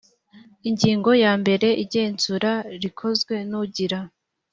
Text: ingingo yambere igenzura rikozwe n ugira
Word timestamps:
ingingo 0.69 1.09
yambere 1.23 1.67
igenzura 1.83 2.51
rikozwe 2.81 3.35
n 3.49 3.51
ugira 3.63 3.99